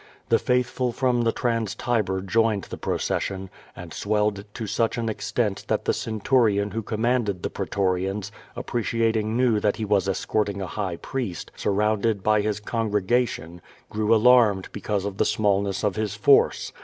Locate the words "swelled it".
3.93-4.51